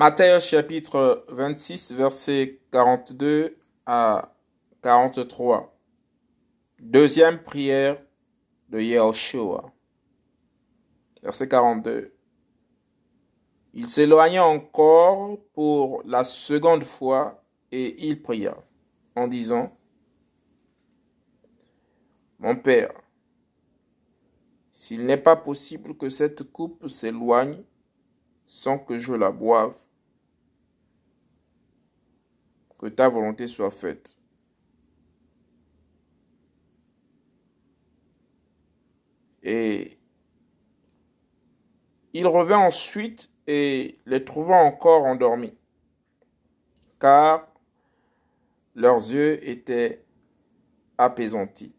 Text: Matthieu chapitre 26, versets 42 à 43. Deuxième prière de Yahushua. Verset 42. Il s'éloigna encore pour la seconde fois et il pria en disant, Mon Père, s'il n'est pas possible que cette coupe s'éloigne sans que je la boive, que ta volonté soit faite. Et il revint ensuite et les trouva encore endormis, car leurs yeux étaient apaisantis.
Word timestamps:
Matthieu 0.00 0.40
chapitre 0.40 1.26
26, 1.28 1.92
versets 1.92 2.62
42 2.72 3.58
à 3.84 4.34
43. 4.80 5.78
Deuxième 6.80 7.42
prière 7.42 8.02
de 8.70 8.80
Yahushua. 8.80 9.70
Verset 11.22 11.48
42. 11.48 12.14
Il 13.74 13.86
s'éloigna 13.86 14.42
encore 14.42 15.36
pour 15.52 16.02
la 16.06 16.24
seconde 16.24 16.84
fois 16.84 17.44
et 17.70 18.08
il 18.08 18.22
pria 18.22 18.56
en 19.14 19.28
disant, 19.28 19.70
Mon 22.38 22.56
Père, 22.56 22.94
s'il 24.70 25.04
n'est 25.04 25.18
pas 25.18 25.36
possible 25.36 25.94
que 25.94 26.08
cette 26.08 26.44
coupe 26.44 26.88
s'éloigne 26.88 27.62
sans 28.46 28.78
que 28.78 28.96
je 28.96 29.12
la 29.12 29.30
boive, 29.30 29.76
que 32.80 32.86
ta 32.86 33.10
volonté 33.10 33.46
soit 33.46 33.70
faite. 33.70 34.16
Et 39.42 39.98
il 42.14 42.26
revint 42.26 42.56
ensuite 42.56 43.30
et 43.46 43.98
les 44.06 44.24
trouva 44.24 44.56
encore 44.56 45.04
endormis, 45.04 45.54
car 46.98 47.52
leurs 48.74 49.12
yeux 49.12 49.46
étaient 49.46 50.02
apaisantis. 50.96 51.74